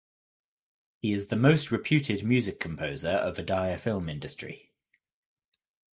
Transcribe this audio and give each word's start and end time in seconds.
He 0.97 1.13
is 1.13 1.27
the 1.27 1.35
most 1.35 1.69
reputed 1.69 2.23
music 2.25 2.59
composer 2.59 3.09
of 3.11 3.37
Odia 3.37 3.79
Film 3.79 4.09
Industry. 4.09 4.71